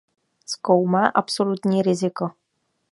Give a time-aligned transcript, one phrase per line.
[0.45, 2.31] Zkoumá "absolutní riziko".